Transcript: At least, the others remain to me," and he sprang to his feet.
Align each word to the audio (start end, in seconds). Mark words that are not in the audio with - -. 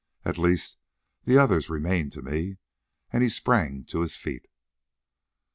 At 0.25 0.39
least, 0.39 0.77
the 1.25 1.37
others 1.37 1.69
remain 1.69 2.09
to 2.09 2.23
me," 2.23 2.57
and 3.13 3.21
he 3.21 3.29
sprang 3.29 3.83
to 3.83 3.99
his 3.99 4.17
feet. 4.17 4.47